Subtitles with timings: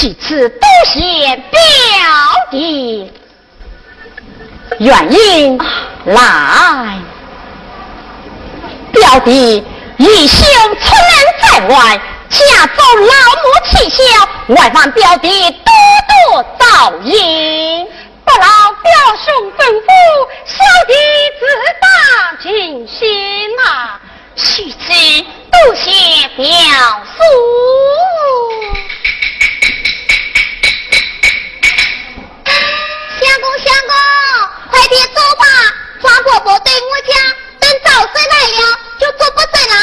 [0.00, 1.00] 其次多谢
[1.50, 1.60] 表
[2.52, 3.12] 弟。
[4.78, 5.58] 原因
[6.04, 7.00] 来，
[8.92, 11.10] 表弟一宿出门
[11.42, 12.00] 在外，
[12.30, 13.12] 家中老
[13.42, 14.00] 母气消，
[14.54, 15.72] 外望表弟多
[16.32, 17.84] 多照应。
[18.24, 18.88] 不劳表
[19.24, 19.88] 兄吩咐，
[20.46, 20.54] 小
[20.86, 20.94] 弟
[21.40, 21.42] 自
[21.80, 24.00] 当尽心啊！
[24.36, 24.76] 其次
[25.50, 25.90] 多谢
[26.36, 26.46] 表
[27.16, 27.18] 叔。
[33.38, 33.92] 相公，相公，
[34.70, 35.44] 快点走吧！
[36.00, 37.14] 抓婆婆对我讲，
[37.60, 38.58] 等早水来了
[38.98, 39.74] 就做不准了，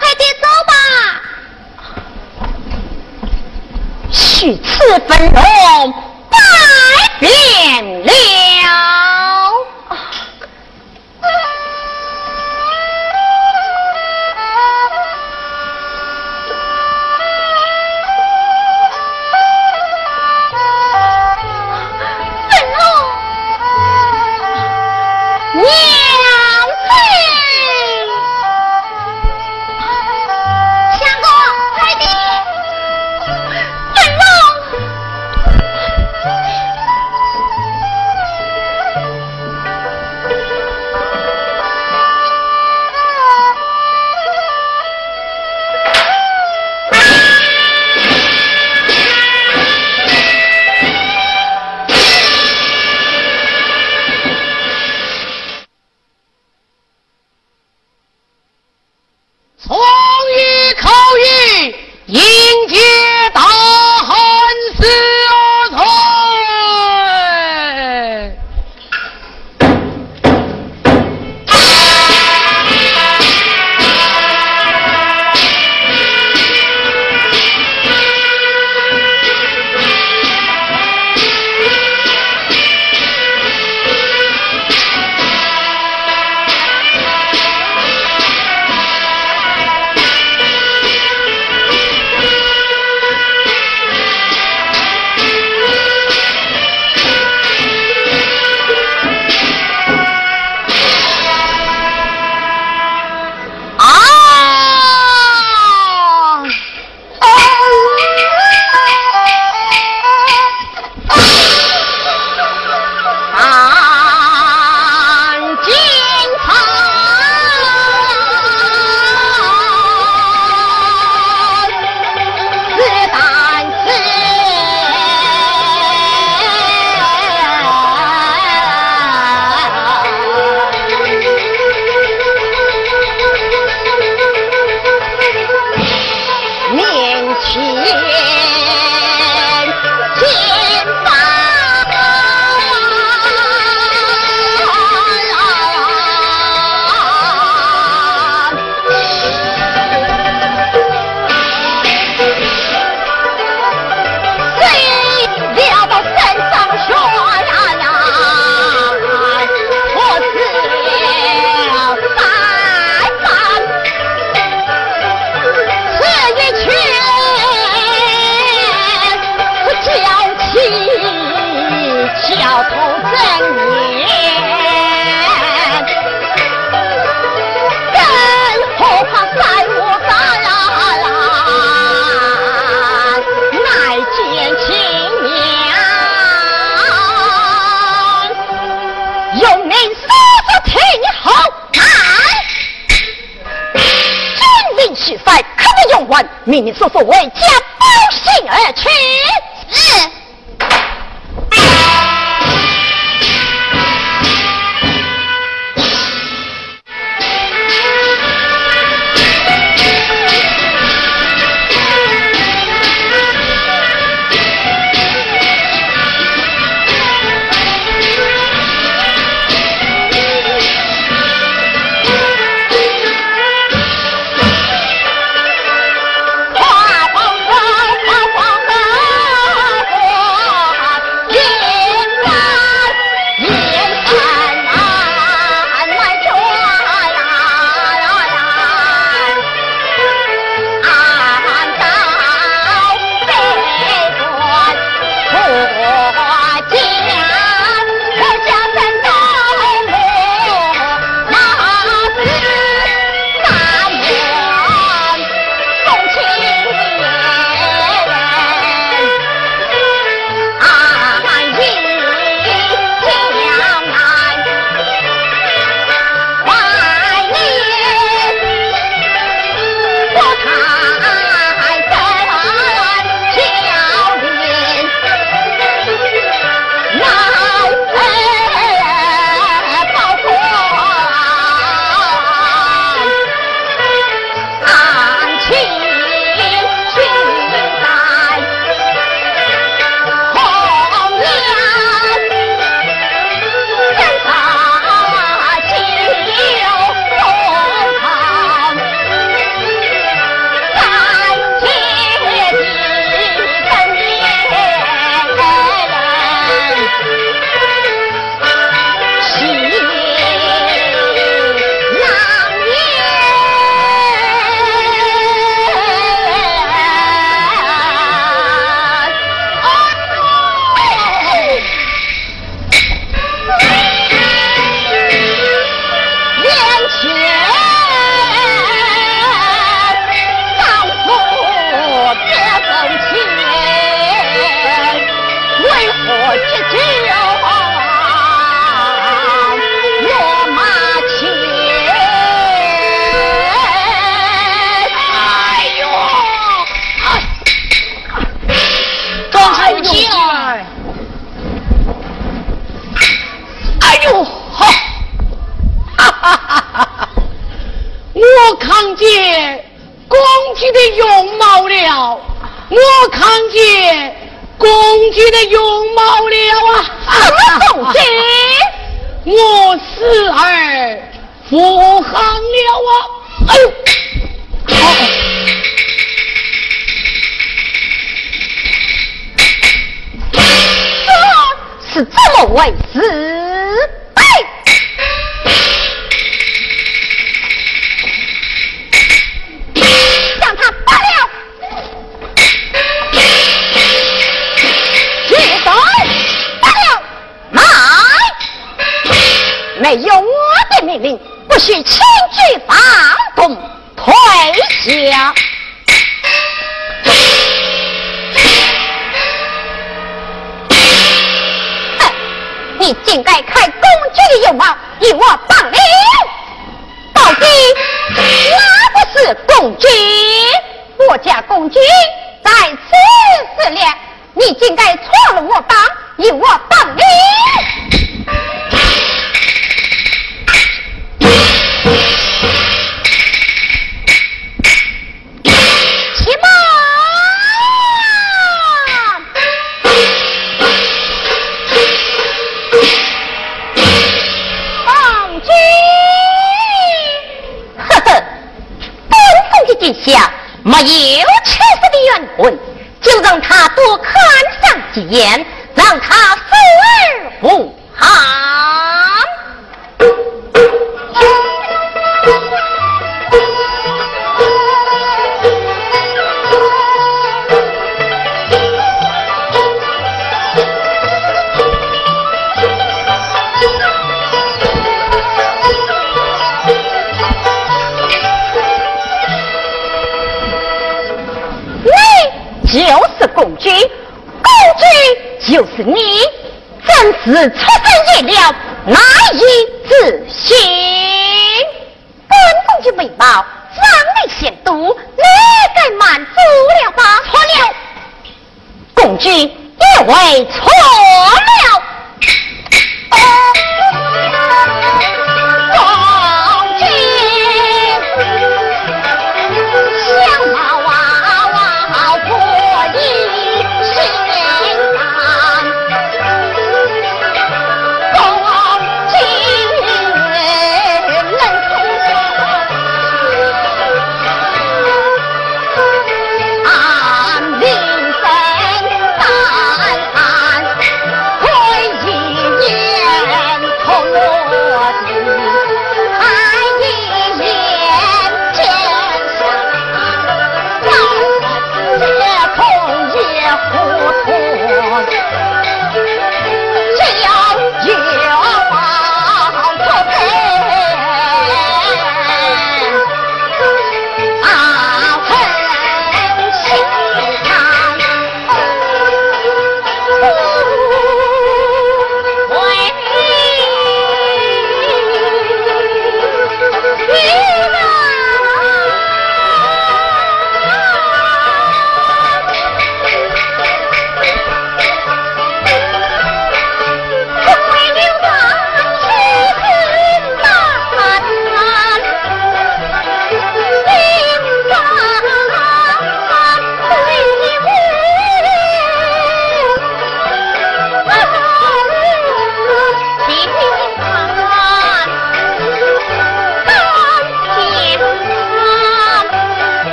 [0.00, 0.72] 快点走吧！
[4.10, 5.94] 许此分容。
[7.20, 7.30] 变
[8.04, 8.10] 了。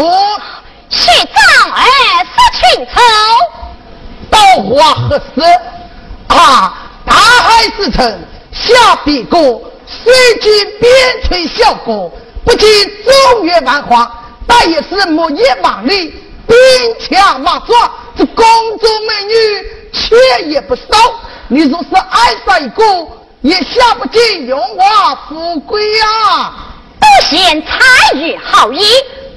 [0.00, 0.40] 我
[0.88, 1.84] 西藏儿
[2.24, 3.00] 是清朝，
[4.30, 5.42] 到花何时？
[6.28, 6.72] 啊，
[7.04, 8.18] 大海之城
[8.50, 10.10] 下必过，虽
[10.40, 10.90] 今边
[11.28, 12.10] 陲小国，
[12.46, 12.66] 不及
[13.04, 14.10] 中原繁华，
[14.46, 16.14] 但也是木叶王里
[16.46, 16.56] 兵
[16.98, 18.42] 强马壮，这宫
[18.78, 19.34] 中美女
[19.92, 20.82] 却也不少。
[21.48, 22.82] 你若是爱上一个，
[23.42, 26.54] 也下不尽荣华富贵呀、啊。
[26.98, 28.82] 不嫌才与好意，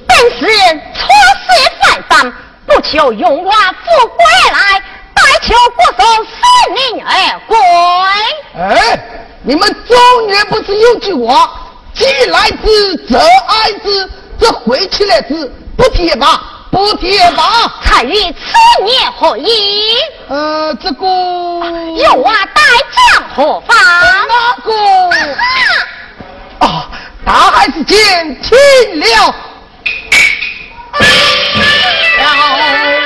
[0.07, 0.45] 本是
[0.93, 1.07] 错
[1.45, 2.33] 事反犯，
[2.65, 4.81] 不求荣华富贵来，
[5.13, 7.57] 但求国寿四命而归。
[8.59, 8.99] 哎，
[9.41, 11.51] 你们中原不是有句话，
[11.93, 16.41] 既来之则安之，这回去来之不提也罢？
[16.71, 17.71] 不提也罢？
[17.83, 19.95] 才与此年何意？
[20.27, 22.61] 呃，这个有我待
[22.95, 23.77] 将何方？
[24.27, 24.73] 那个
[26.59, 26.89] 啊，
[27.25, 28.57] 大孩子见听
[28.99, 29.35] 了。
[32.17, 33.02] 了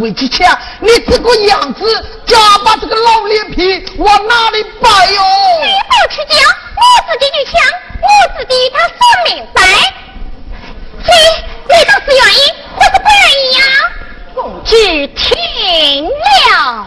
[0.00, 1.84] 为几强，你这个样子，
[2.24, 5.22] 叫把这个老脸皮往哪里摆哟？
[5.62, 6.38] 你不去讲，
[6.76, 7.52] 我自己去抢，
[8.00, 8.06] 我
[8.38, 8.94] 自己他说
[9.26, 9.60] 明白。
[11.02, 11.12] 你
[11.68, 12.40] 你倒是愿意，
[12.76, 13.62] 或是不愿意呀？
[14.34, 16.86] 公举听了，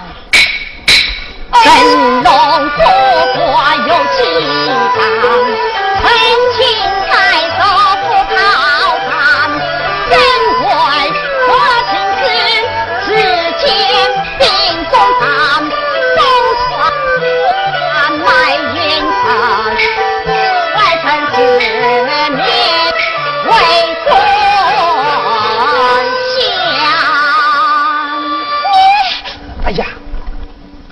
[1.63, 1.67] 真
[2.23, 2.29] 龙
[2.69, 2.77] 不
[3.37, 3.41] 过
[3.87, 4.17] 有气
[4.95, 5.01] 场，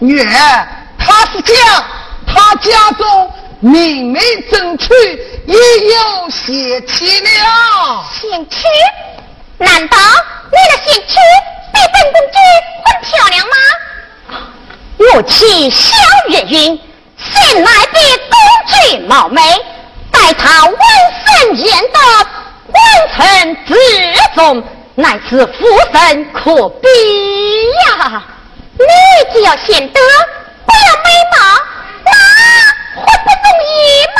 [0.04, 1.86] 女儿，他是讲
[2.26, 4.20] 他家中明媒
[4.52, 4.88] 正娶，
[5.46, 8.04] 也有贤妻了。
[8.12, 8.66] 贤妻？
[9.60, 9.98] 难道
[10.52, 11.14] 你的贤妻
[11.72, 12.38] 比本公主
[12.84, 13.56] 很漂亮吗？
[15.14, 15.96] 我妻萧
[16.30, 16.82] 月云，
[17.16, 18.34] 生来比公
[18.68, 19.40] 主貌美，
[20.10, 20.76] 待她温
[21.28, 22.00] 顺贤德，
[22.72, 22.82] 官
[23.16, 23.76] 臣之
[24.34, 24.64] 中，
[24.96, 26.88] 乃是夫人可比
[28.00, 28.24] 呀。
[28.88, 30.00] 你只要贤德，
[30.66, 31.38] 不要美貌，
[32.06, 32.12] 那
[33.02, 33.70] 会不容易
[34.16, 34.20] 吗？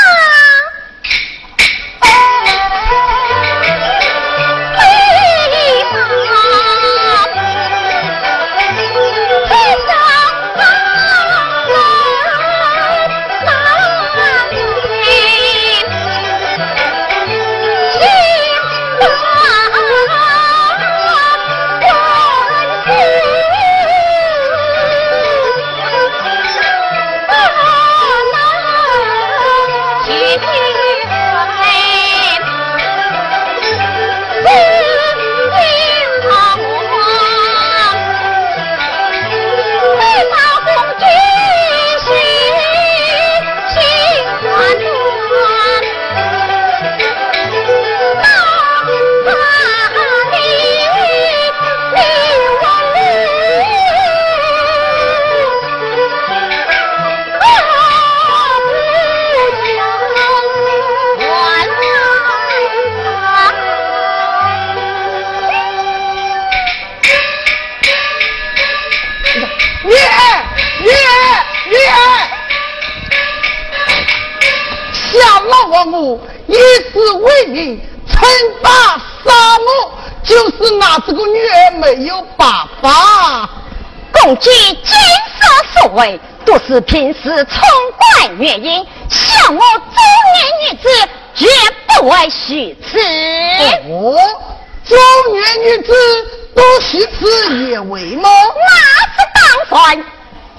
[75.84, 76.56] 我以
[76.92, 78.28] 此为名，称
[78.62, 78.70] 霸
[79.24, 82.48] 沙漠，就是拿这个女儿没有办
[82.80, 83.48] 法。
[84.12, 87.60] 公举今色所为，都是平时冲
[87.96, 89.96] 冠原因，像我中
[90.34, 90.88] 年女子，
[91.34, 91.46] 绝
[91.86, 92.98] 不为虚此。
[93.90, 94.16] 哦，
[94.84, 94.98] 中
[95.32, 95.92] 年女子
[96.54, 98.28] 不虚此也为么？
[98.28, 98.70] 那
[99.06, 99.16] 是
[99.72, 100.04] 当然。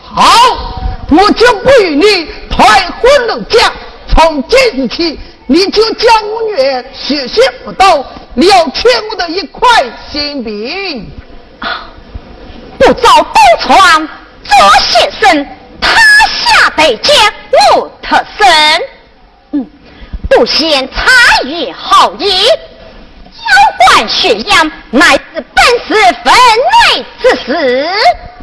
[0.04, 0.80] 好。
[1.10, 2.66] 我就不与你退
[3.00, 3.72] 婚了家。
[4.14, 8.06] 从今日起，你就将我女儿学习不到，
[8.36, 9.68] 你要欠我的一块
[10.12, 11.12] 心病。
[12.78, 14.08] 不遭东窗
[14.44, 15.48] 做先生，
[15.82, 15.96] 他
[16.28, 17.16] 下得将
[17.76, 18.48] 我特生。
[19.52, 19.68] 嗯，
[20.30, 22.46] 不嫌才艺好艺，
[23.32, 25.94] 交换血样乃是本是
[26.24, 26.34] 分
[26.96, 27.90] 内之事。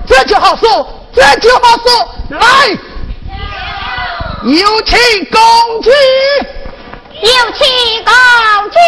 [0.07, 2.41] 这就好说，这就好说，来，
[4.43, 4.97] 有请
[5.31, 5.91] 公举，
[7.21, 8.13] 有请公
[8.71, 8.79] 举，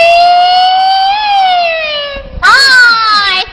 [2.41, 3.45] 来，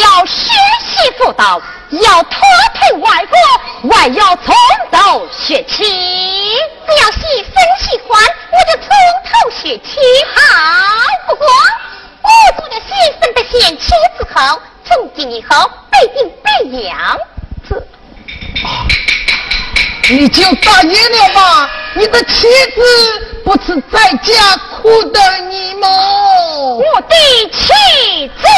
[0.00, 0.52] 要学
[0.86, 1.60] 习辅导，
[1.90, 2.38] 要脱
[2.74, 4.54] 退外国，还要从
[4.92, 5.84] 头学起。
[5.84, 8.22] 只要喜生喜欢，
[8.52, 8.88] 我就从
[9.24, 9.98] 头学起。
[10.34, 10.38] 好，
[11.28, 11.46] 不过
[12.22, 16.30] 我做了先生的贤妻之后，从今以后必定
[16.70, 17.18] 别样
[17.68, 17.86] 子。
[20.10, 21.70] 你就答应了吧？
[21.94, 22.80] 你的妻子
[23.44, 25.88] 不是在家苦等你吗？
[25.88, 27.14] 我的
[27.52, 28.48] 妻子。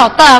[0.00, 0.39] 好大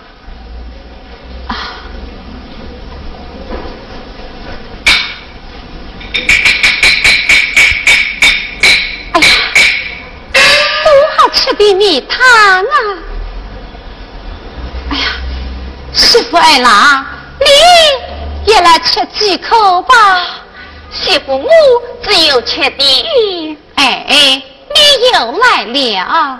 [9.13, 9.27] 哎呀，
[10.83, 12.75] 多好吃的米汤啊！
[14.89, 15.03] 哎呀，
[15.93, 17.05] 师傅二郎，
[17.39, 20.27] 你也来吃几口吧。
[20.91, 21.49] 媳妇，我
[22.03, 23.57] 只有吃的。
[23.75, 24.79] 哎，你
[25.13, 26.39] 又来了，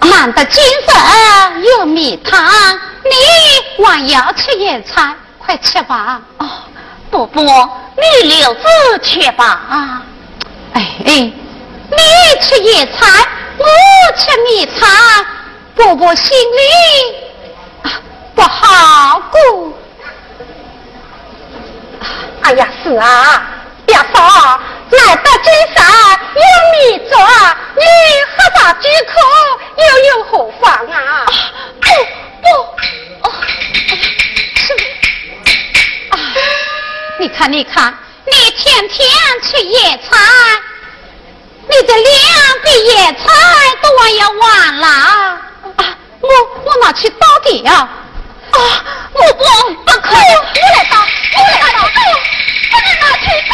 [0.00, 6.22] 难得今日有米汤，你还要吃野菜，快吃吧。
[6.38, 6.48] 哦，
[7.10, 9.44] 伯伯，你留着吃吧。
[9.44, 10.02] 啊，
[10.74, 11.34] 哎，你
[12.40, 13.66] 吃野菜，我
[14.16, 14.88] 吃米汤，
[15.74, 17.16] 伯伯心里
[18.34, 19.72] 不好过。
[22.42, 23.42] 哎呀，是啊，
[23.86, 25.84] 别说，难得今生
[26.34, 26.42] 有
[26.72, 27.18] 米做，
[27.74, 27.82] 你
[28.36, 29.12] 喝上几口
[29.76, 31.26] 又有何妨啊？
[31.80, 31.86] 不
[32.42, 32.46] 不，
[33.28, 33.32] 哦，
[37.20, 37.92] 你看你看，
[38.26, 39.08] 你天天
[39.42, 40.16] 吃野菜，
[41.68, 42.06] 你这两
[42.62, 43.24] 笔野菜
[43.82, 45.40] 都快要完了啊！
[46.20, 46.28] 我
[46.64, 47.74] 我拿去倒地啊！
[48.52, 48.58] 啊，
[49.12, 49.42] 我不
[49.84, 50.96] 不可以，我来倒，
[51.34, 51.78] 我来倒，
[52.70, 53.52] 不能拿去倒。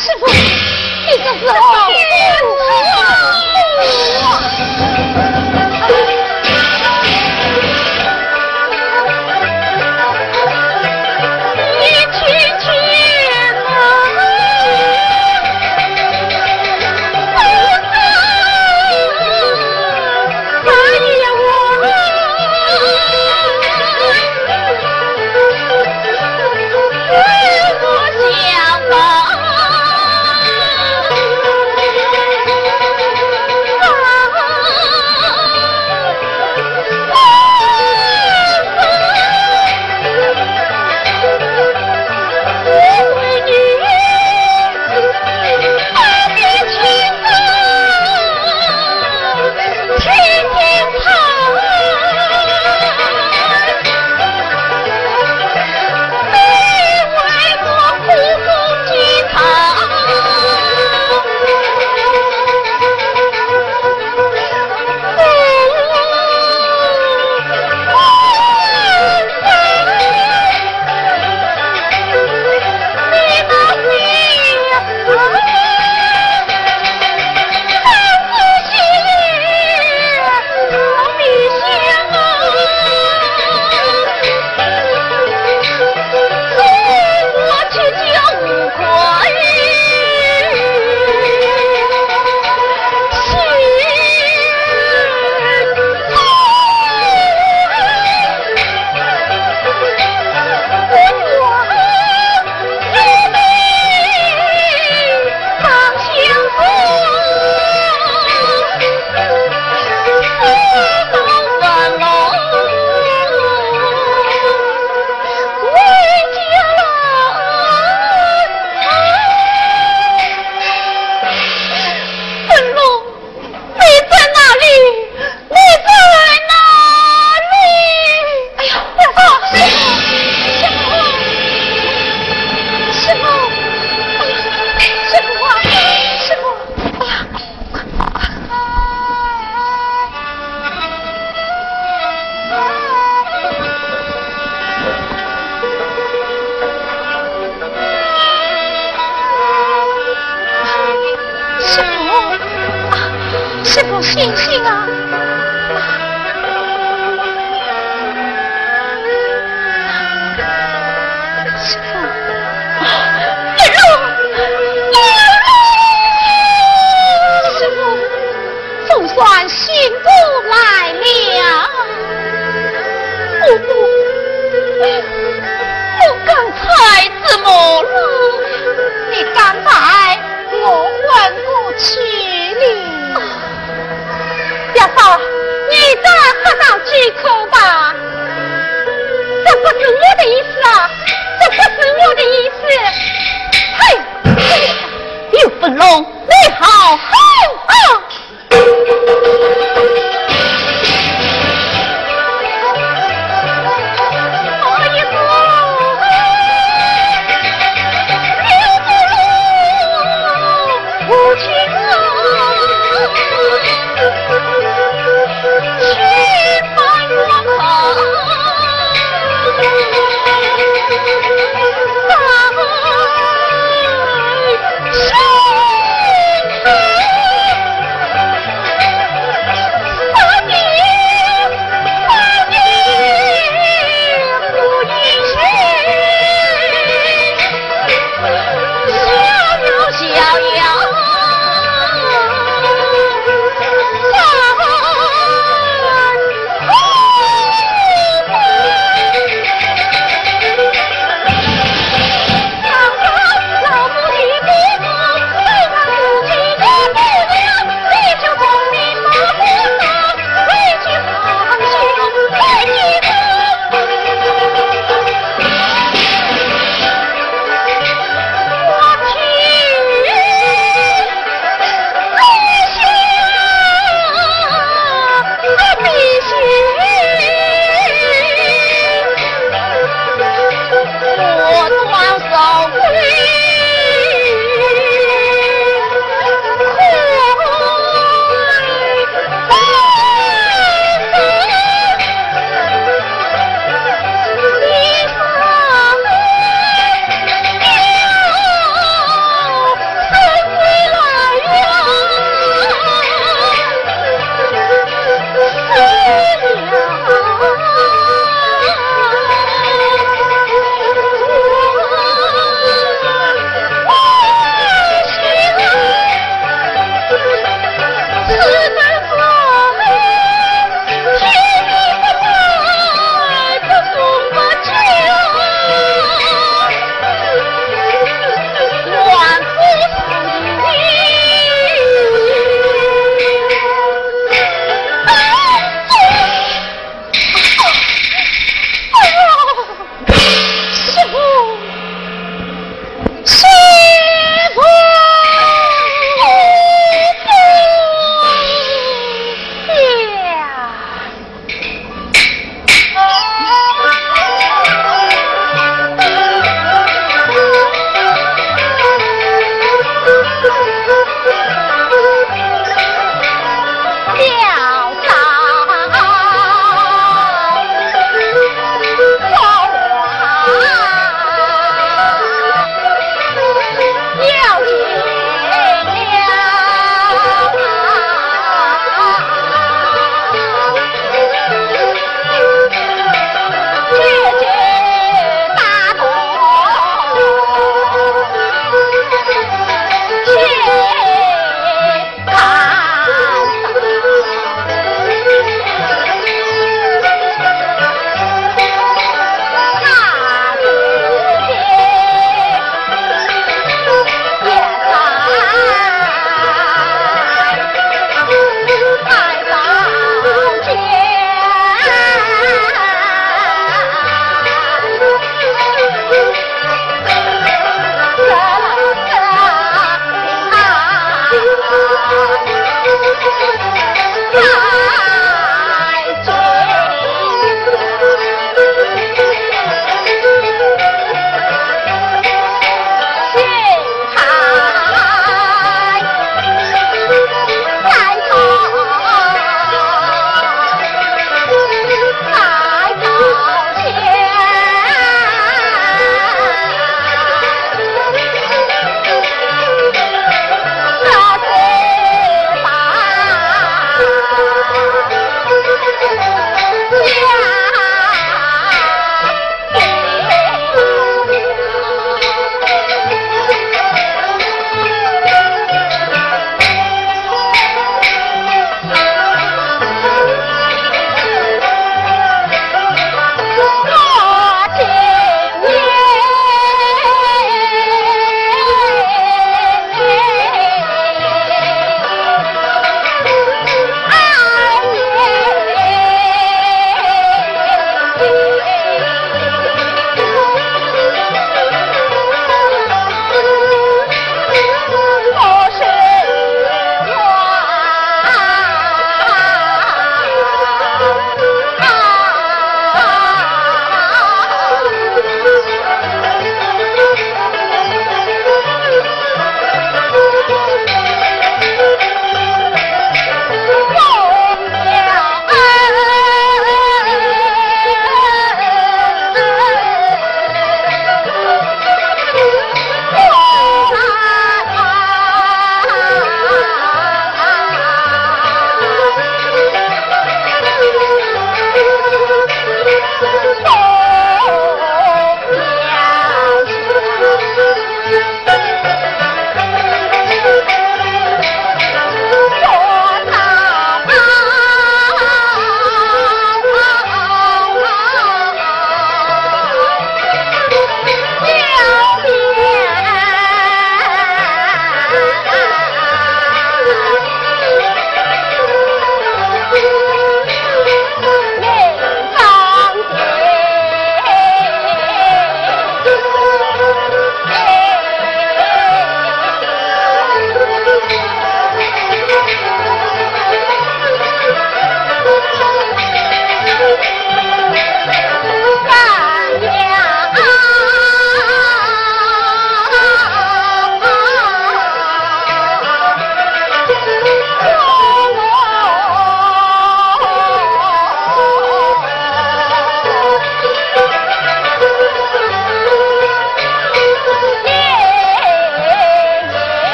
[0.00, 1.62] 师傅，你这是好。
[3.78, 4.26] 我。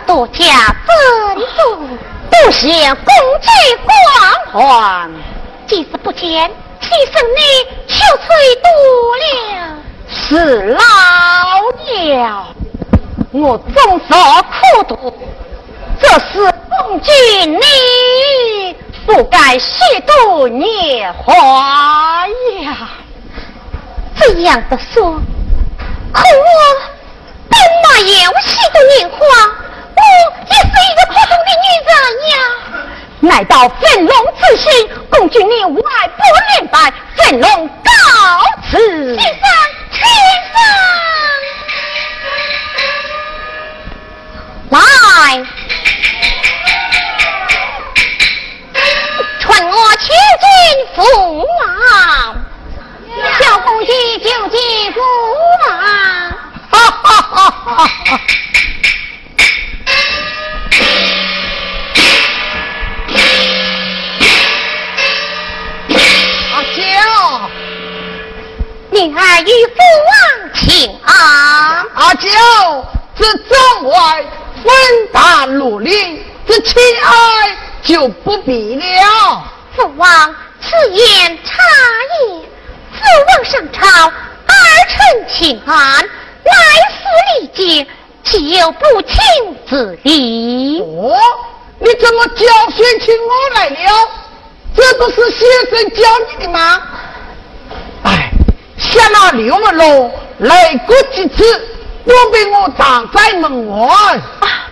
[0.00, 0.44] 多加
[0.86, 1.88] 吩咐，
[2.30, 3.04] 不嫌公
[3.40, 3.48] 举
[3.84, 3.92] 光
[4.52, 5.10] 环。
[5.66, 6.50] 即使不见，
[6.80, 7.40] 妾身你
[7.86, 8.26] 羞愧
[8.62, 8.68] 多
[9.18, 9.22] 了。
[10.08, 10.80] 是老
[11.94, 12.46] 娘，
[13.30, 15.12] 我终受苦毒，
[16.00, 17.10] 这是公举
[17.46, 22.26] 你不该亵渎年华
[22.62, 22.88] 呀。
[24.18, 25.20] 这样的说，
[26.12, 26.50] 可我
[27.48, 27.58] 本
[28.04, 29.18] 没有亵渎年华，
[30.00, 30.04] 我
[30.46, 31.92] 也是一个普通的女人
[32.30, 32.34] 呀。
[33.20, 35.82] 难道粉龙之心，公举你外
[36.16, 36.22] 不
[36.58, 36.92] 明白？
[37.16, 37.90] 粉龙告
[38.70, 38.72] 辞。
[39.18, 39.42] 先生，
[39.92, 40.00] 先
[40.52, 40.58] 生，
[44.70, 44.78] 来，
[49.40, 50.06] 传我千
[50.40, 50.48] 金
[50.96, 50.98] 驸
[51.62, 51.64] 马。
[53.38, 54.58] 小公举就见
[54.94, 54.98] 父
[55.68, 55.70] 王，
[56.70, 58.20] 哈哈哈哈哈！
[68.90, 71.86] 女儿与父王请安。
[71.94, 72.28] 阿娇，
[73.16, 74.24] 这帐外
[74.62, 74.72] 分
[75.12, 79.44] 担努力，这亲爱就不必了。
[79.76, 81.52] 父王，此言差
[82.26, 82.44] 矣。
[82.92, 82.98] 父
[83.28, 84.54] 王上朝，儿
[84.88, 86.52] 臣请安，来
[86.90, 87.86] 时礼节，
[88.24, 89.16] 岂有不请
[89.68, 90.80] 之理？
[90.80, 91.16] 哦，
[91.78, 94.08] 你怎么教训起我来了？
[94.74, 96.82] 这不是先生教你的吗？
[98.04, 98.30] 哎，
[98.80, 101.44] 想那刘文龙来过几次，
[102.06, 103.86] 都被我挡在门外。
[104.40, 104.68] 啊，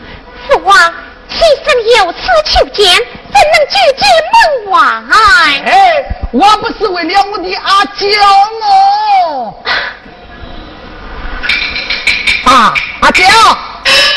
[0.48, 0.76] 父王，
[1.28, 4.02] 妾身有此求见，怎能拒绝
[4.32, 4.76] 门外？
[5.64, 6.05] 哎。
[6.30, 8.06] 我不是为了我的阿娇
[9.24, 9.55] 哦，
[12.44, 13.24] 啊，阿娇，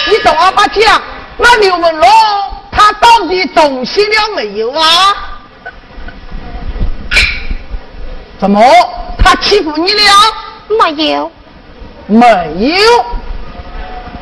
[0.10, 1.02] 你等我把讲，
[1.38, 2.10] 那刘文龙
[2.70, 5.31] 他到底动心了没有啊？
[8.42, 8.60] 怎么，
[9.20, 10.02] 他欺负你了？
[10.80, 11.32] 没有，
[12.08, 12.26] 没
[12.72, 13.06] 有。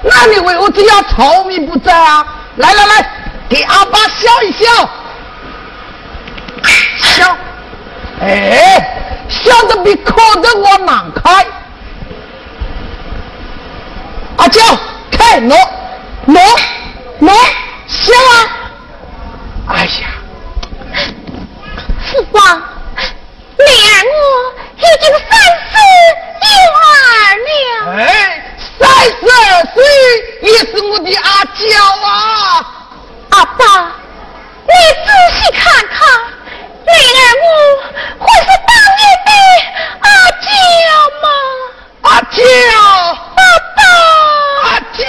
[0.03, 2.27] 那你为何这样愁眉不展啊？
[2.57, 3.09] 来来来，
[3.47, 4.65] 给阿爸笑一笑，
[6.97, 7.37] 笑。
[8.19, 11.45] 哎，笑得比哭得我难开。
[14.35, 14.61] 阿娇，
[15.09, 15.55] 看我，
[16.25, 16.41] 我，
[17.19, 17.31] 我，
[17.87, 18.35] 笑啊！
[19.69, 20.09] 哎呀，
[22.11, 22.61] 父王，
[23.59, 24.17] 女儿我
[24.77, 25.31] 已经三
[25.69, 25.75] 十
[26.41, 26.87] 有二
[27.45, 27.47] 了。
[27.97, 28.03] 哎，
[28.79, 29.39] 三十二
[29.73, 29.77] 岁
[30.41, 31.59] 也是我的阿娇
[32.07, 32.09] 啊！
[33.31, 33.61] 阿爸，
[34.65, 34.71] 你
[35.05, 35.97] 仔细看看。
[36.85, 37.27] 女儿，
[38.19, 39.29] 我会是当年的
[40.01, 40.07] 阿
[40.39, 40.47] 娇
[41.21, 41.25] 吗？
[42.01, 42.41] 阿娇，
[43.35, 43.39] 爸
[43.75, 43.79] 爸，
[44.63, 44.67] 阿
[44.97, 45.03] 娇。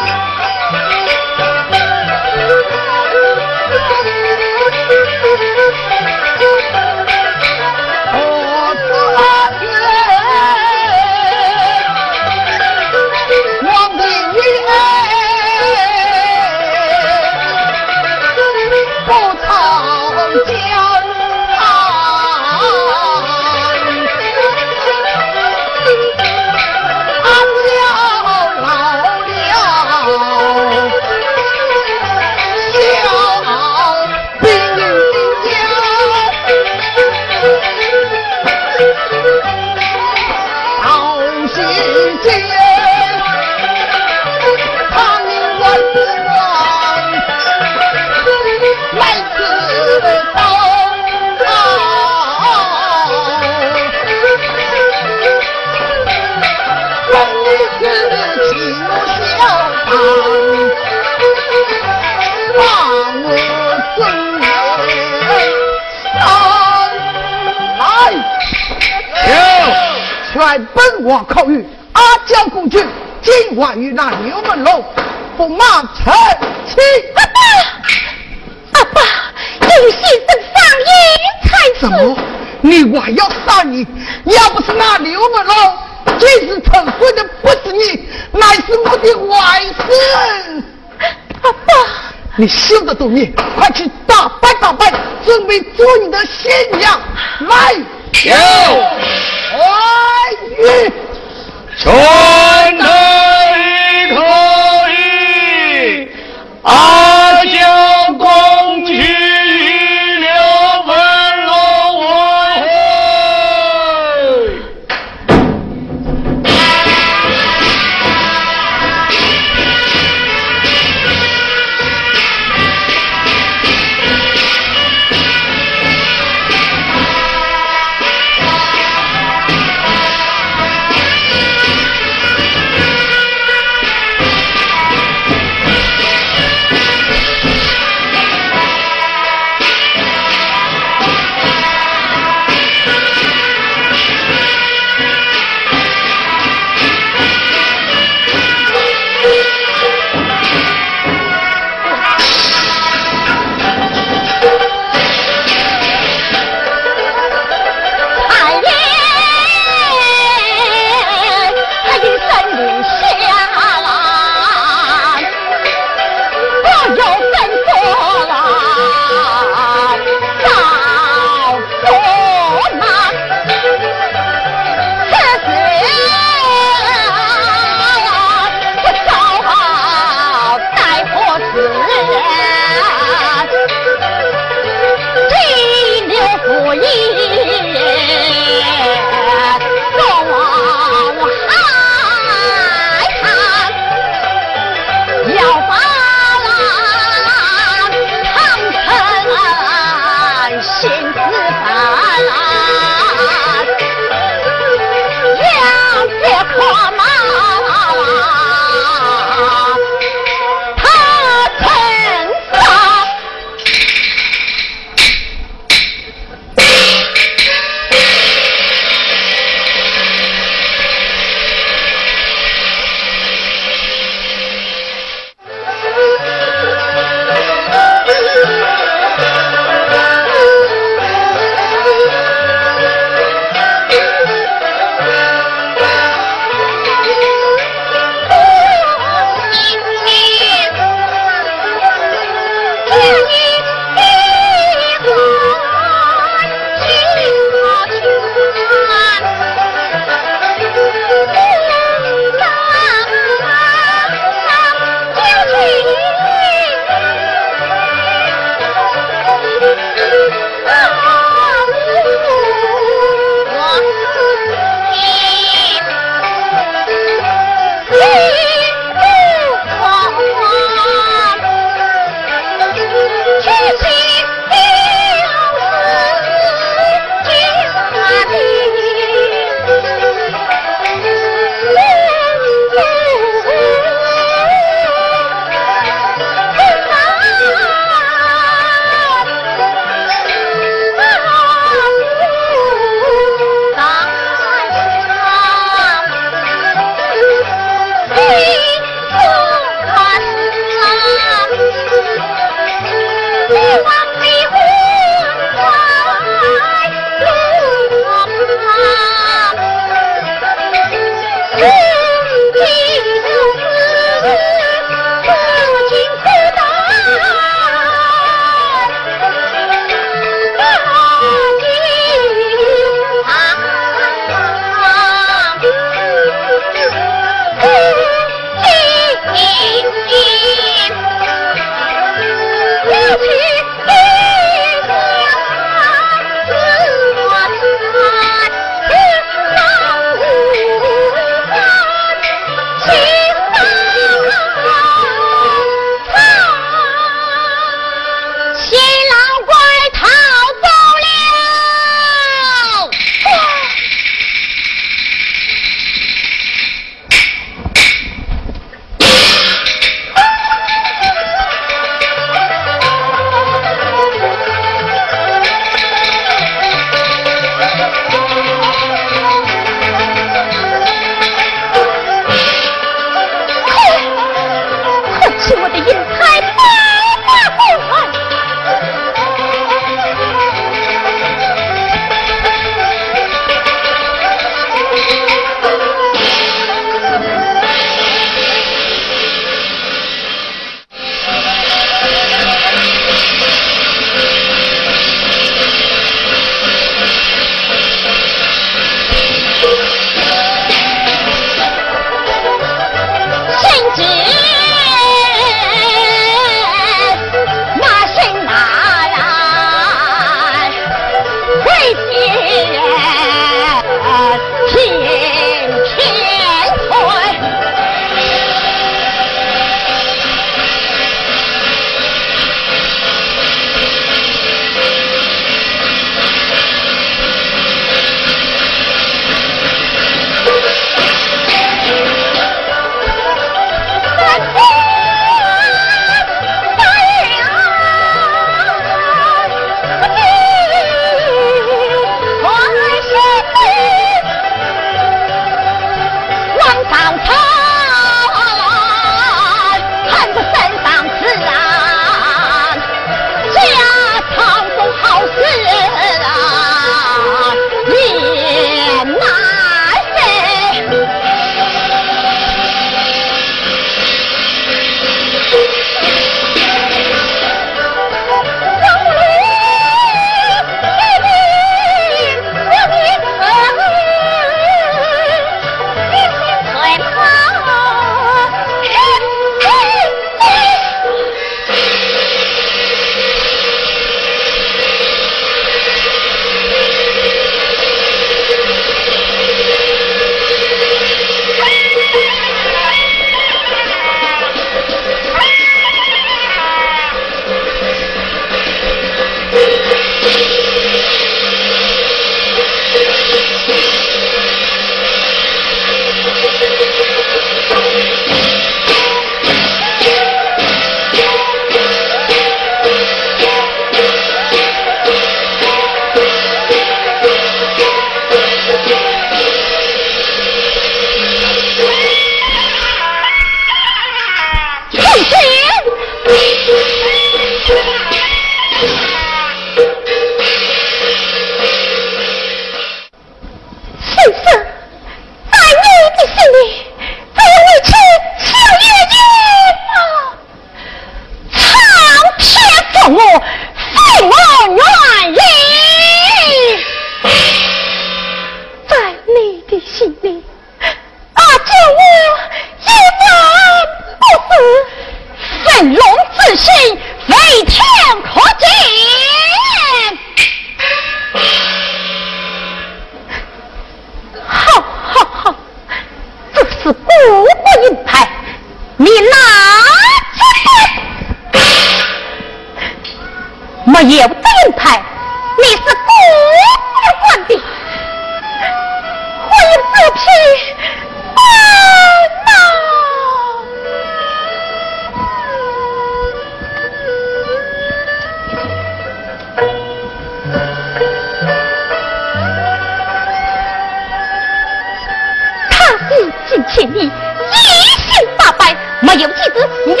[596.74, 600.00] 请你一心八拜没有妻子你就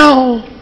[0.00, 0.59] now.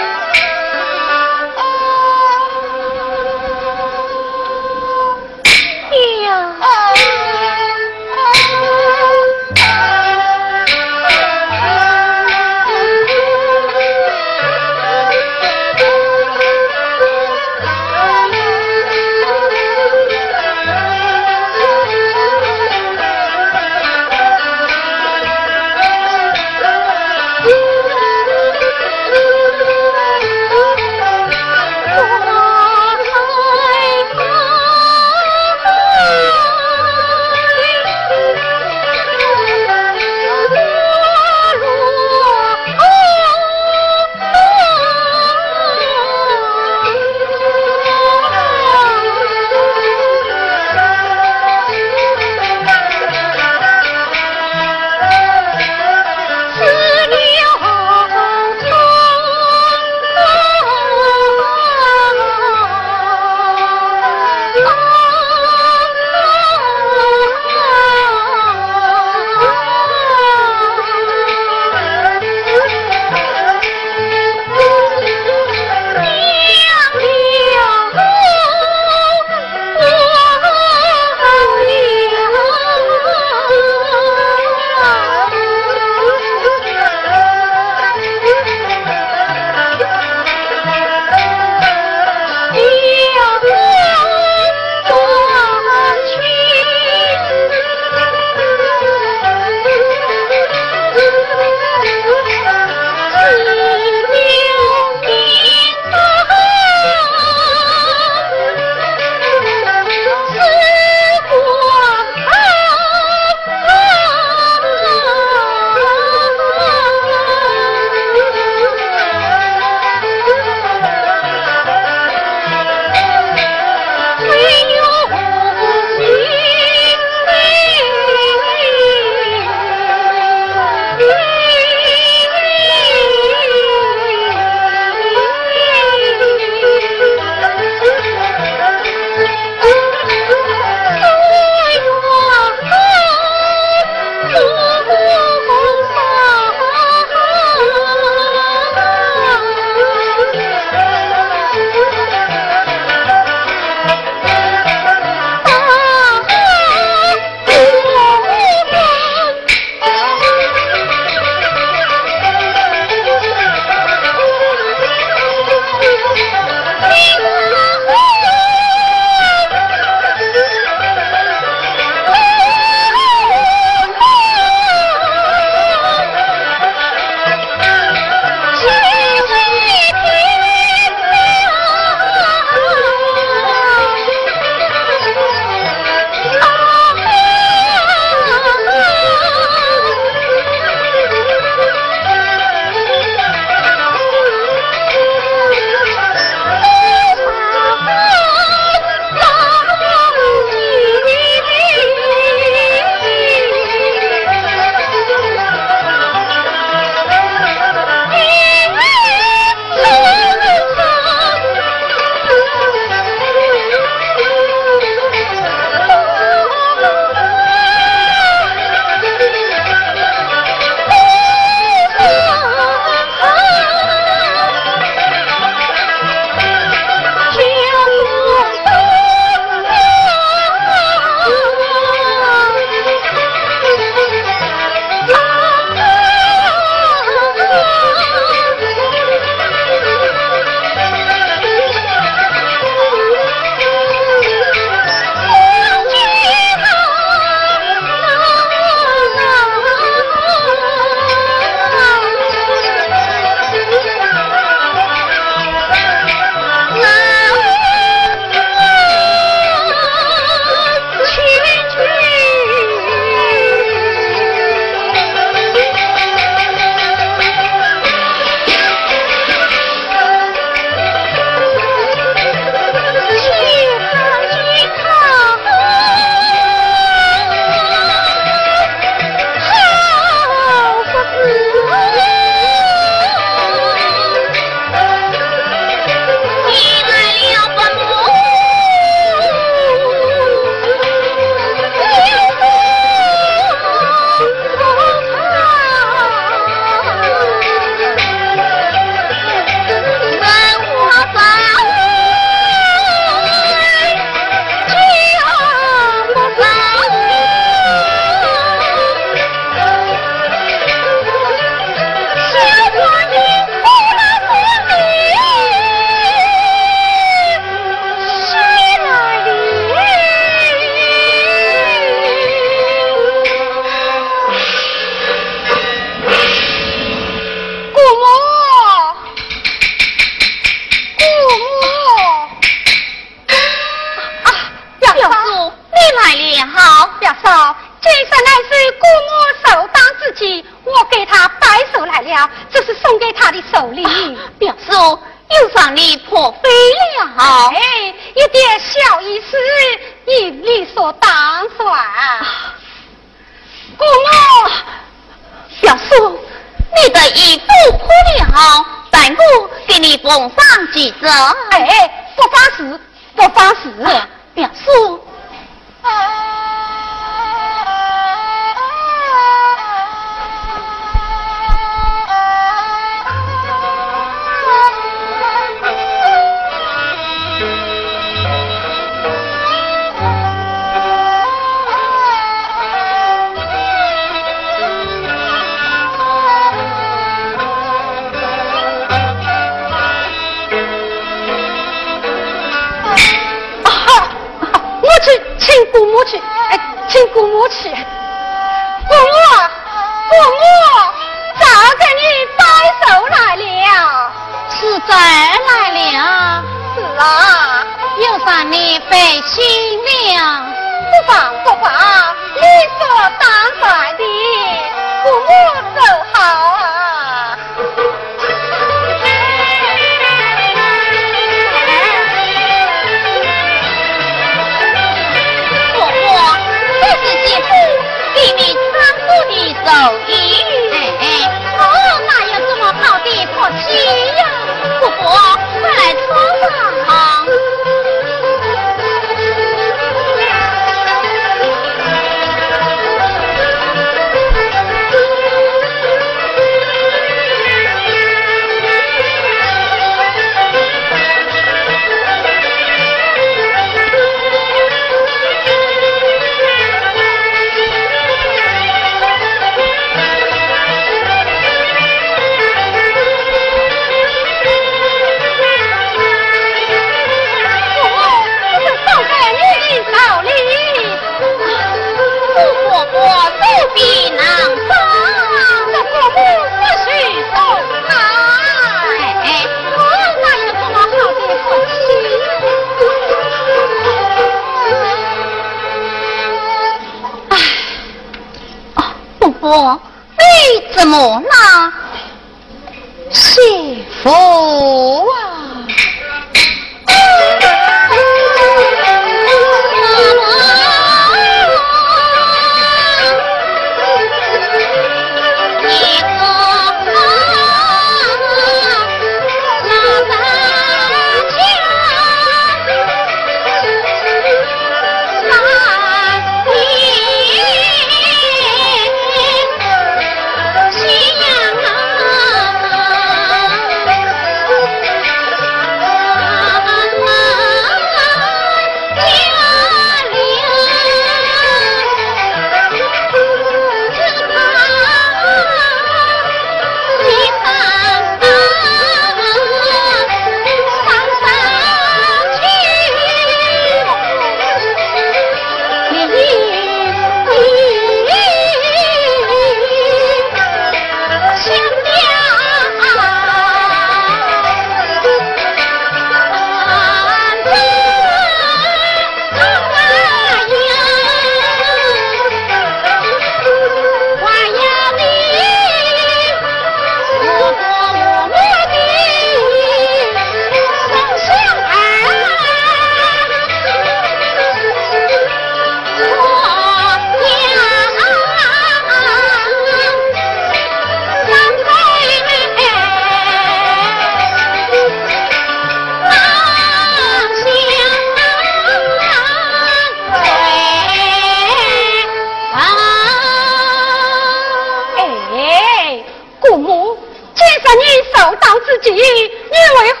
[598.94, 600.00] 你为何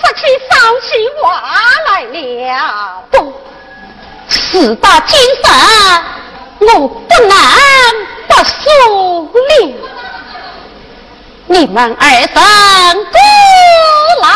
[0.00, 0.20] 说起
[0.50, 0.50] 丧
[0.80, 0.86] 气
[1.20, 1.22] 话
[1.86, 3.04] 来了？
[3.10, 3.14] 不，
[4.28, 5.50] 四大今神
[6.60, 7.36] 我不能
[8.28, 9.76] 不树你。
[11.46, 12.32] 你们二生
[13.04, 13.18] 过
[14.22, 14.26] 来，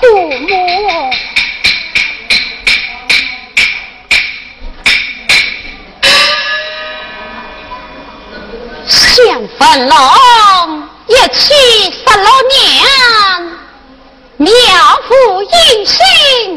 [0.00, 0.46] 姑母，
[8.86, 10.77] 掀坟垄。
[11.08, 11.54] 一去
[11.90, 13.58] 十六娘，
[14.36, 14.50] 苗
[15.08, 15.96] 父一心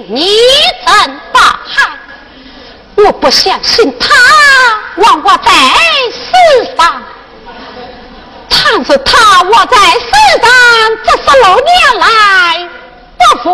[0.09, 0.37] 你
[0.85, 0.91] 怎
[1.31, 1.97] 大害，
[2.95, 4.09] 我不相信他
[4.97, 5.51] 枉我在
[6.11, 7.01] 世上。
[8.49, 10.09] 倘若他我在世
[10.41, 10.51] 上
[11.05, 12.69] 这十六年来
[13.17, 13.49] 不疯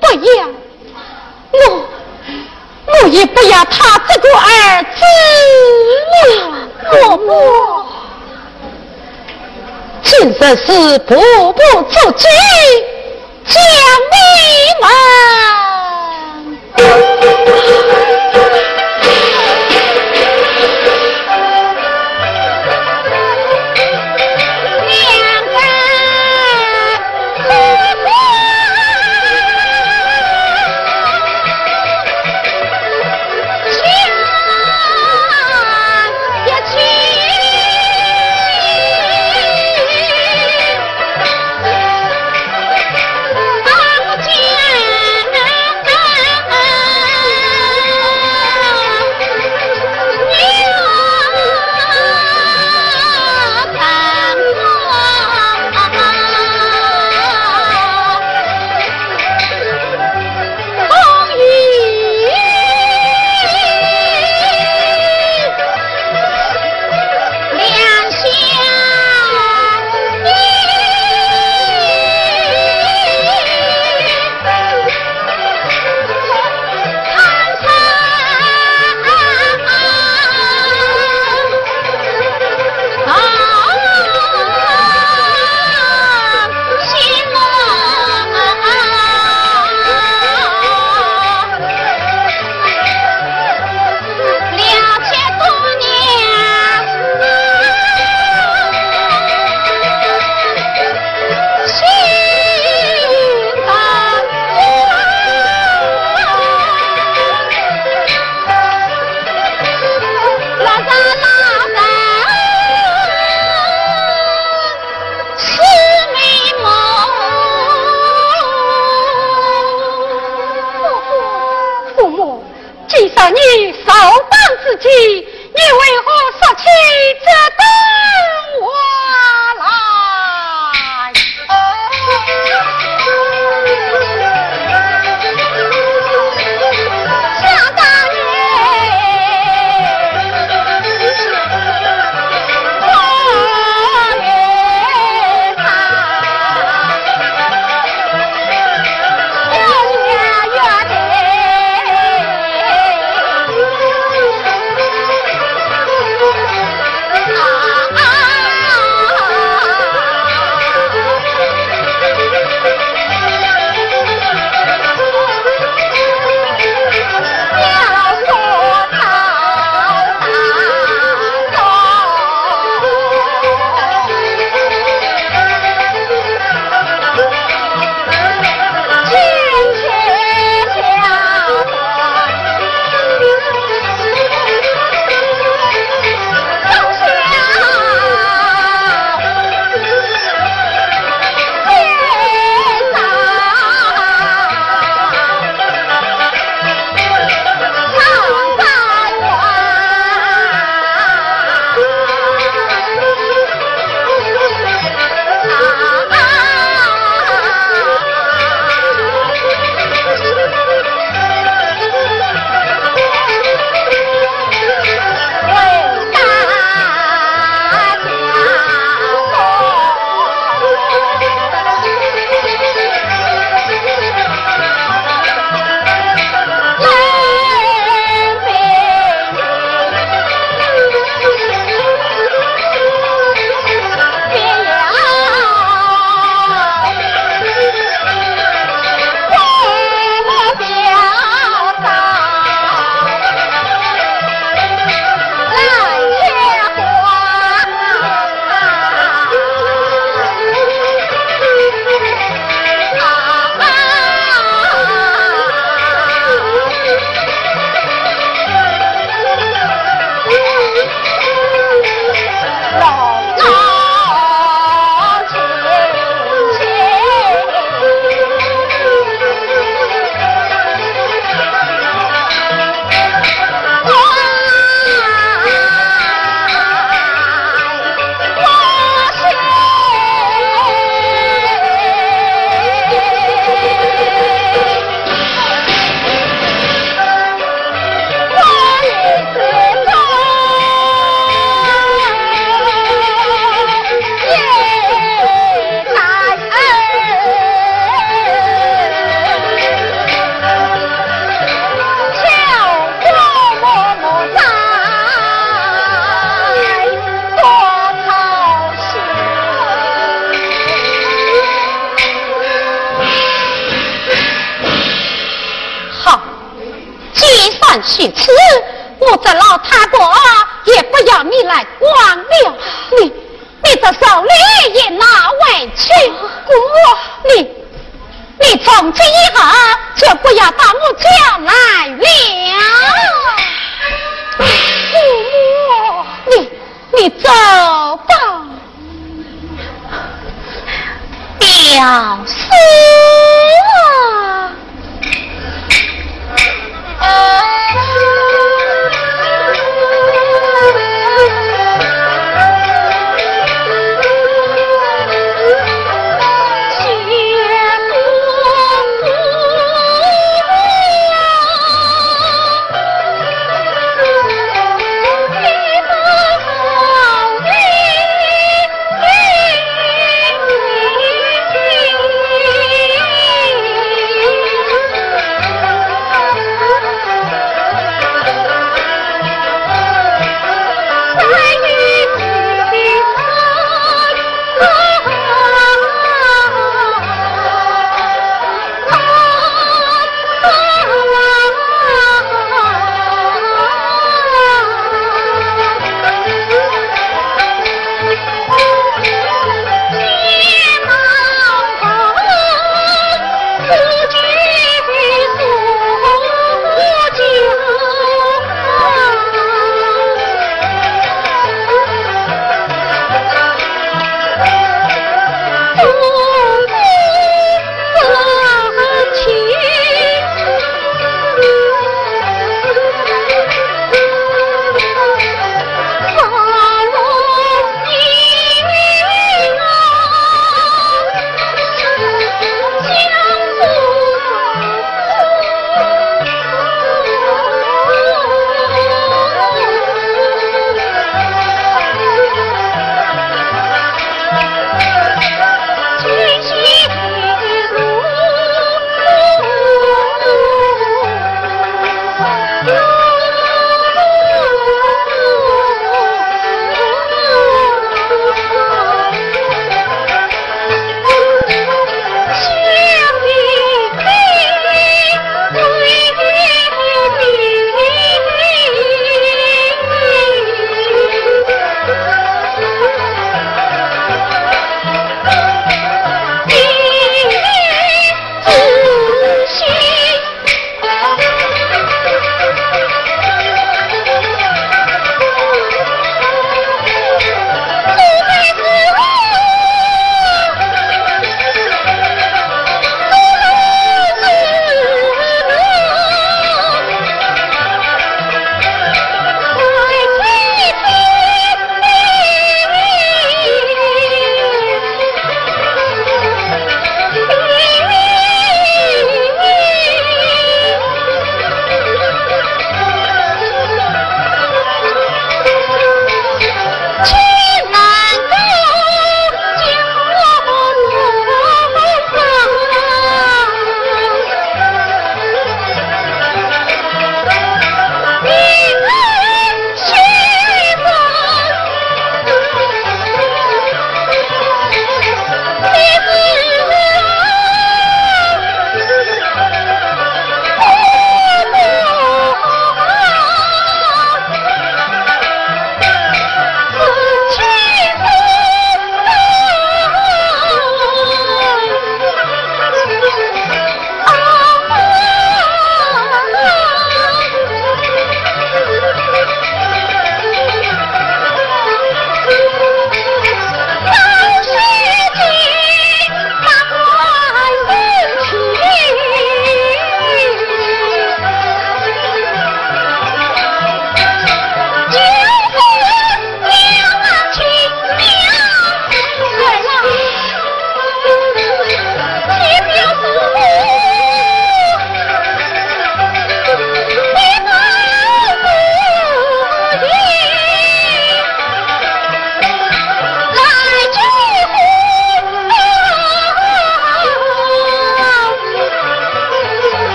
[0.00, 0.48] 不哑，
[1.50, 1.58] 我
[2.86, 5.04] 我也不要他这个儿子
[6.38, 8.01] 了，我不。
[10.02, 11.60] 今日是步步
[11.90, 12.26] 出局，
[13.46, 13.54] 将
[14.12, 14.16] 你
[14.80, 14.84] 们。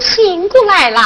[0.00, 1.00] 醒过来了。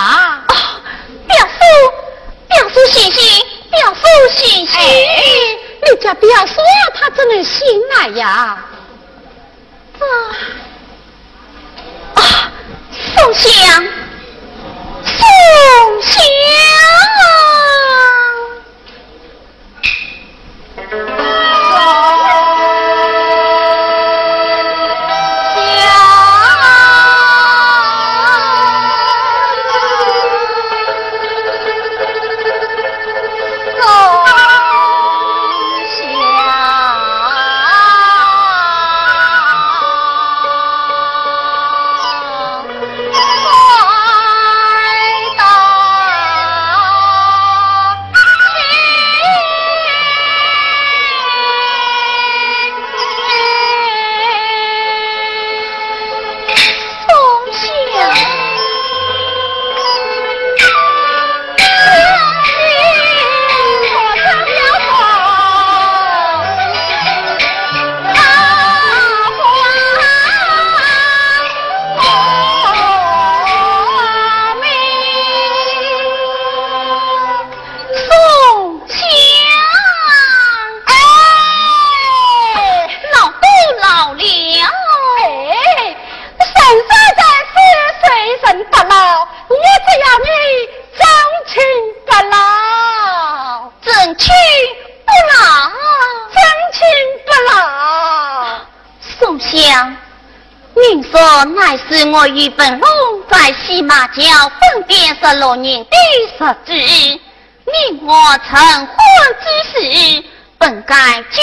[102.60, 102.89] 文龙
[103.26, 108.14] 在西马桥分别十六年的日子你我
[108.47, 108.97] 成婚
[109.40, 110.22] 之时
[110.58, 110.94] 本该
[111.30, 111.40] 诀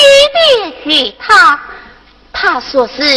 [0.86, 1.60] 别于他。
[2.32, 3.17] 他说是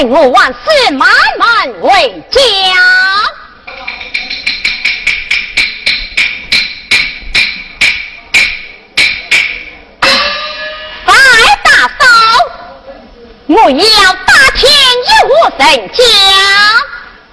[0.00, 1.10] 等我万事慢
[1.40, 2.40] 慢为家。
[11.04, 11.12] 白
[11.64, 12.06] 大嫂，
[13.48, 16.04] 我要打听一无人家，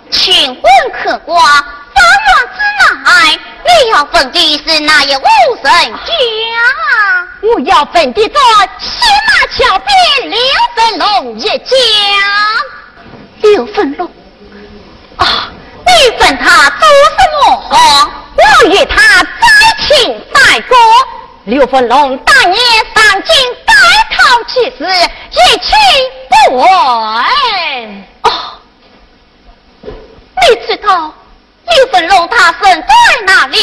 [0.09, 0.65] 请问
[1.03, 2.57] 客官，八王之
[3.03, 5.23] 内，你要分的是哪一户
[5.61, 7.24] 人家？
[7.41, 8.39] 我要分的在
[8.79, 10.39] 西马桥边刘
[10.75, 11.75] 分龙一家。
[13.41, 14.09] 刘分龙，
[15.17, 15.51] 啊，
[15.85, 17.69] 你分他做什么？
[18.37, 19.27] 我与他在
[19.87, 20.75] 亲待过。
[21.43, 22.59] 刘分龙当年
[22.95, 23.73] 上京改
[24.17, 24.83] 考其事，
[25.31, 25.71] 一去
[26.49, 26.65] 不回。
[28.23, 28.27] 哦，
[29.83, 31.13] 你知道
[31.73, 32.93] 刘分龙他生在
[33.25, 33.57] 哪里？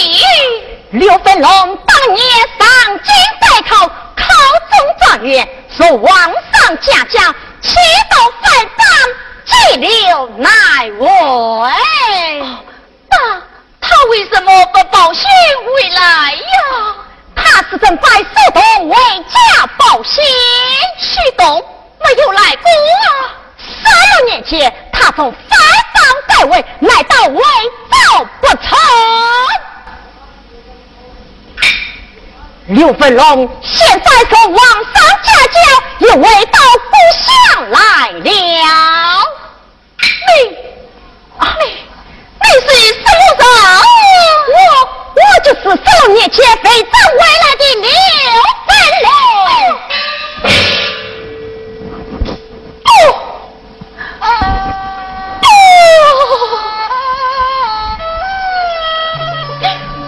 [0.90, 1.50] 刘分龙
[1.86, 2.20] 当年
[2.58, 2.68] 上
[3.02, 4.24] 京改考，考
[4.70, 7.76] 中状元，受皇上嘉奖，七
[8.10, 8.86] 道反章，
[9.46, 10.50] 急流乃
[10.98, 11.08] 位。
[13.10, 13.40] 那
[13.80, 15.22] 他为什么不报信
[15.64, 16.96] 回来呀？
[17.34, 18.96] 他是正拜苏东为
[19.28, 20.22] 家报信，
[20.98, 21.64] 徐东
[22.04, 23.32] 没有来过啊。
[23.82, 25.58] 三六年前，他从反
[25.94, 27.42] 党在位，来到魏
[27.90, 28.78] 赵不成。
[32.66, 35.58] 刘分龙现在从王上家教，
[35.98, 36.58] 又未到
[36.90, 38.18] 故乡来了。
[38.22, 39.18] 你，啊
[41.60, 41.64] 你，
[42.40, 43.06] 你是什么
[43.38, 43.46] 人？
[44.54, 44.56] 我，
[45.16, 45.66] 我就是十
[46.06, 47.88] 六年前被征回来的刘
[48.66, 48.70] 分
[49.02, 49.06] 龙。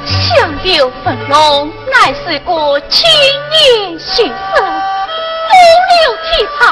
[0.07, 3.09] 想刘分龙乃是个青
[3.51, 5.53] 年学生，风
[5.91, 5.95] 流
[6.31, 6.63] 倜傥，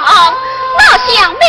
[0.78, 1.44] 哪想你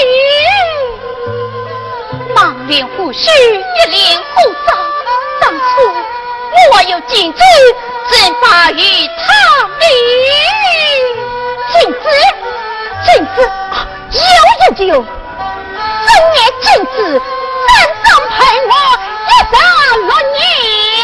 [2.34, 4.74] 满脸胡须，一脸胡渣。
[5.42, 5.64] 当初
[6.74, 7.40] 我有禁止，
[8.10, 9.24] 怎发与他
[9.80, 9.84] 离？
[11.74, 12.06] 禁止，
[13.06, 13.38] 禁止，
[14.78, 15.06] 有有有，
[16.06, 16.98] 正月正值
[17.68, 17.72] 三
[18.04, 18.36] 中陪
[18.68, 18.72] 我
[19.30, 19.58] 一道
[19.98, 21.03] 六年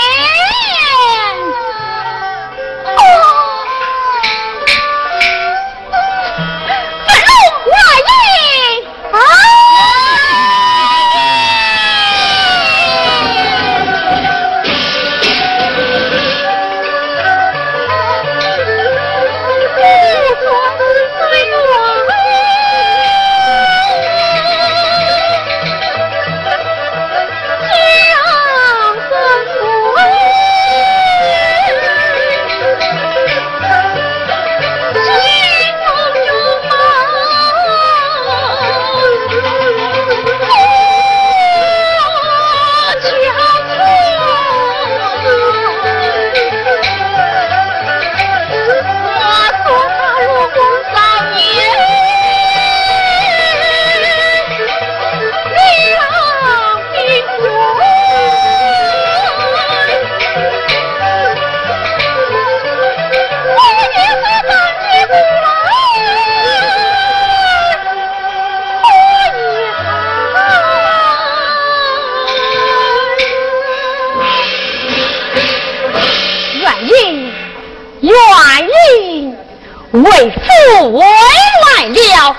[80.70, 82.36] 父为来了，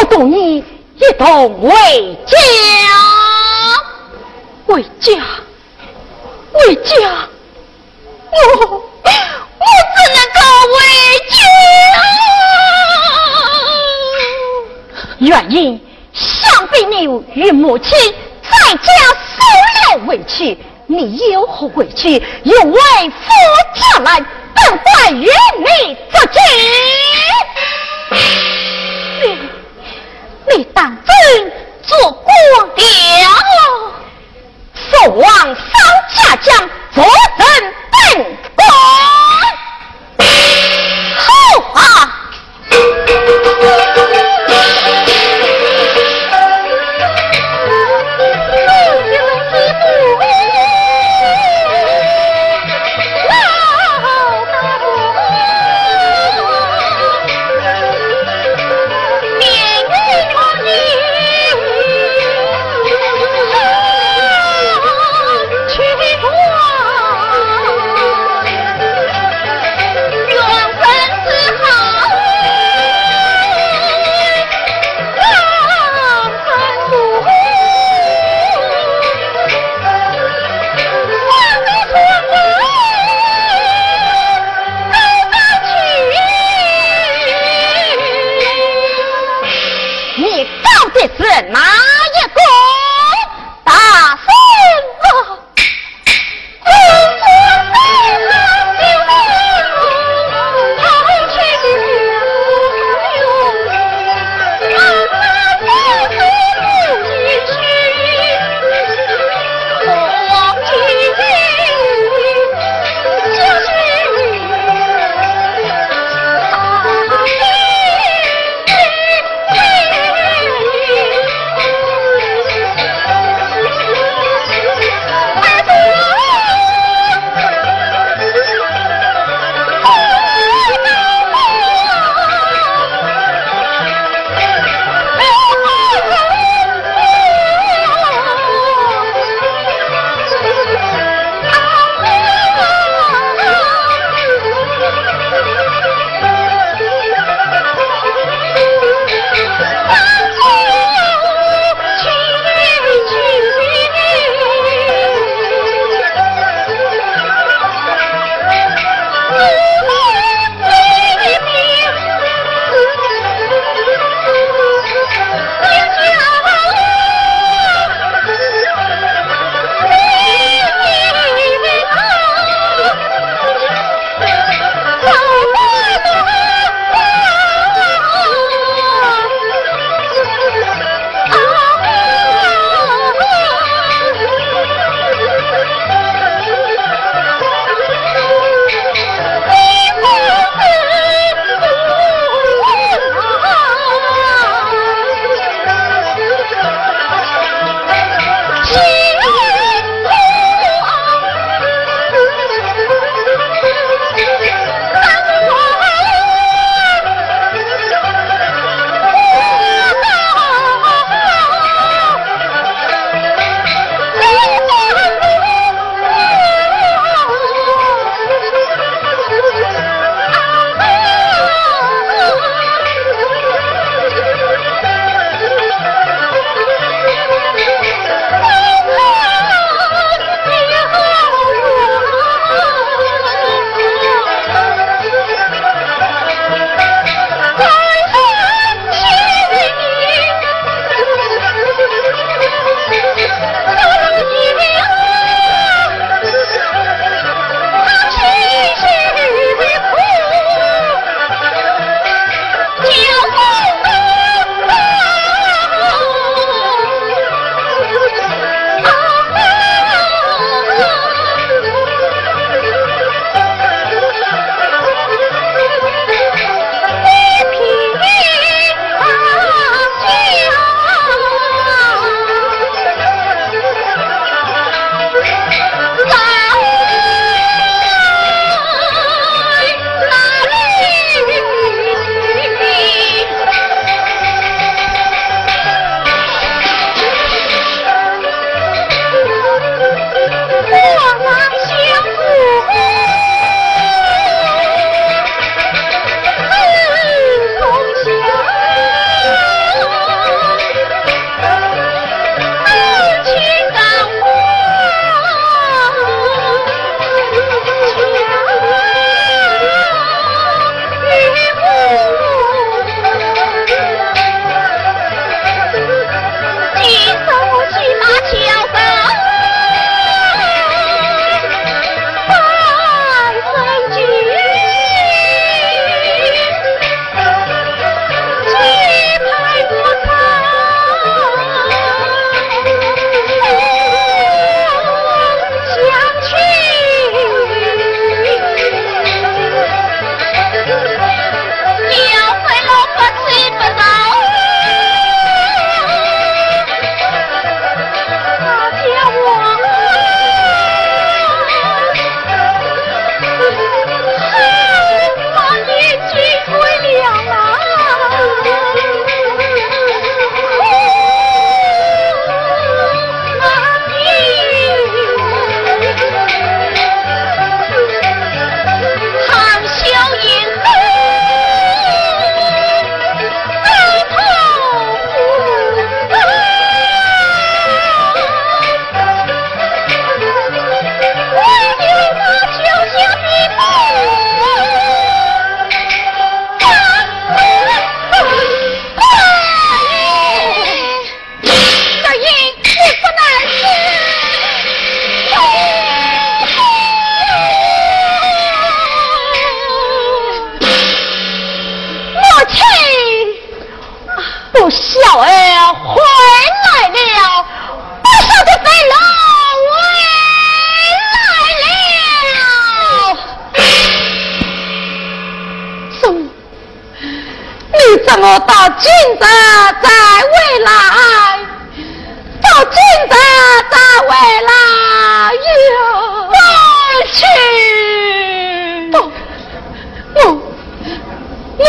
[0.00, 2.36] 我同你一同为家，
[4.66, 5.12] 为家，
[6.52, 6.94] 为家，
[8.32, 8.82] 我我
[9.94, 10.38] 只能够
[10.74, 10.78] 为
[11.30, 11.32] 家。
[15.18, 15.80] 原因。
[16.16, 17.02] 想必你
[17.32, 17.90] 与母亲
[18.40, 18.86] 在家
[19.34, 19.42] 受
[19.96, 22.22] 了委屈，你有何委屈？
[22.42, 23.26] 有为夫
[23.74, 24.20] 家来，
[24.54, 26.38] 本官与你责之。
[29.22, 29.38] 你
[30.50, 32.76] 你当真做官了？
[34.90, 35.54] 父王上
[36.14, 37.02] 家将，坐
[37.38, 38.62] 镇本官。
[41.16, 41.24] 好
[41.74, 41.80] 啊！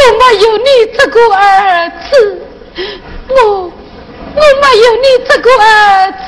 [0.05, 2.41] 我没有你这个儿子，
[3.27, 3.71] 我我
[4.35, 6.27] 没有你这个儿子，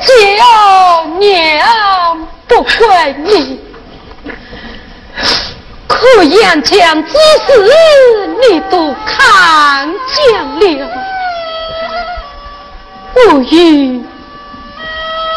[0.00, 0.42] 不为娇
[1.18, 3.60] 娘不怪你，
[5.86, 7.16] 可眼前之事
[8.40, 10.16] 你都看见
[10.60, 10.88] 了，
[13.14, 14.00] 我与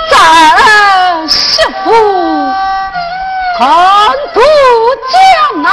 [0.10, 1.92] 咱媳妇
[3.58, 3.66] 共
[4.34, 4.40] 度
[5.10, 5.14] 江
[5.64, 5.70] 南。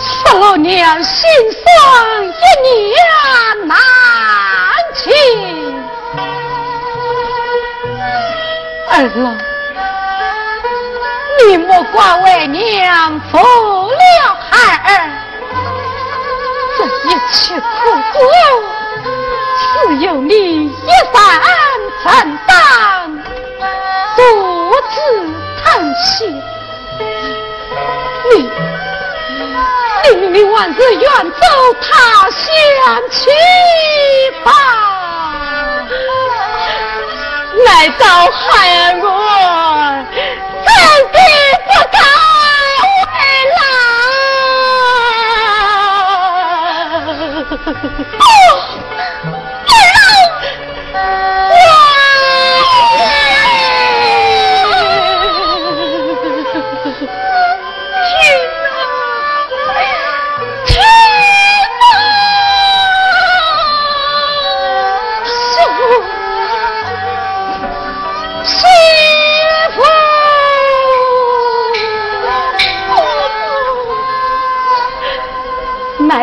[0.00, 1.62] 十六年心酸
[2.24, 2.28] 一
[2.62, 2.96] 年
[3.66, 3.76] 难
[4.94, 5.10] 尽，
[8.98, 9.38] 儿郎，
[11.46, 14.02] 你莫怪为娘负了
[14.50, 14.90] 孩儿，
[16.76, 17.64] 这一切苦
[18.12, 18.18] 果，
[19.86, 21.16] 只有你一番
[22.02, 22.06] 承
[22.44, 23.22] 担，
[24.16, 24.20] 独
[24.90, 24.96] 自
[25.62, 26.26] 叹息，
[28.32, 28.50] 你。
[30.10, 31.46] 命令万子远走
[31.82, 32.40] 他乡
[33.10, 33.30] 去
[34.42, 34.50] 吧，
[37.64, 38.38] 来到海
[38.76, 39.06] 儿我
[40.62, 40.70] 真
[41.12, 41.18] 的
[41.66, 41.98] 不该
[43.02, 43.12] 回
[48.20, 48.27] 来。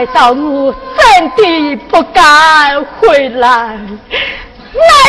[0.05, 1.03] 难道我真
[1.35, 3.47] 的不敢回来？
[3.49, 3.89] 难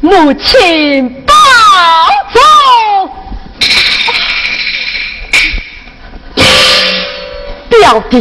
[0.00, 1.34] 母亲保
[2.32, 2.40] 重，
[7.68, 8.14] 表弟，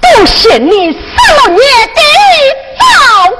[0.00, 0.98] 多谢你十
[1.34, 1.58] 六年
[1.94, 2.00] 的
[2.78, 2.84] 照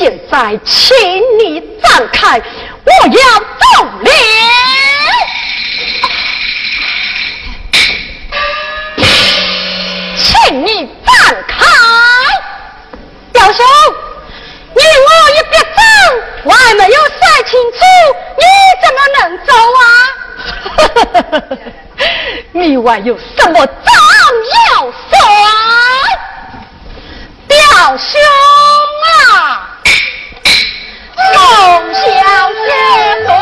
[0.00, 0.96] 现在，请
[1.38, 4.10] 你站开，我要走了。
[10.16, 11.66] 请你站开，
[13.30, 13.62] 表兄，
[14.74, 15.68] 你我也别走，
[16.44, 17.78] 我还没有算清楚，
[18.38, 18.44] 你
[18.80, 19.84] 怎么能走啊？
[22.52, 23.76] 你还有什么账
[24.54, 25.12] 要算，
[27.46, 27.58] 表
[27.98, 28.18] 兄
[29.34, 29.59] 啊？
[31.32, 32.10] 从小
[32.66, 33.39] 学